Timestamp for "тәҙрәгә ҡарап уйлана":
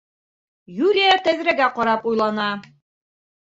1.27-2.51